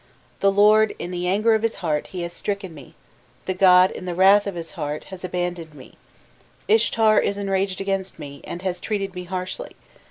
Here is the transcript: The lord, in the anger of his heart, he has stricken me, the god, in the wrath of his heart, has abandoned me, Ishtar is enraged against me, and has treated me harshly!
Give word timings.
The 0.39 0.51
lord, 0.51 0.95
in 0.97 1.11
the 1.11 1.27
anger 1.27 1.53
of 1.53 1.61
his 1.61 1.75
heart, 1.75 2.07
he 2.07 2.23
has 2.23 2.33
stricken 2.33 2.73
me, 2.73 2.95
the 3.45 3.53
god, 3.53 3.91
in 3.91 4.05
the 4.05 4.15
wrath 4.15 4.47
of 4.47 4.55
his 4.55 4.71
heart, 4.71 5.03
has 5.13 5.23
abandoned 5.23 5.75
me, 5.75 5.93
Ishtar 6.67 7.19
is 7.19 7.37
enraged 7.37 7.79
against 7.79 8.17
me, 8.17 8.41
and 8.43 8.63
has 8.63 8.79
treated 8.79 9.13
me 9.13 9.25
harshly! 9.25 9.75